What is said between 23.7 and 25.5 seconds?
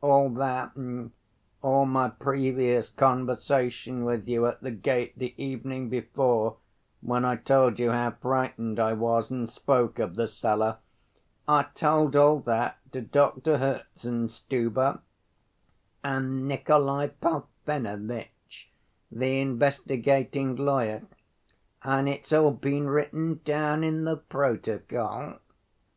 in the protocol.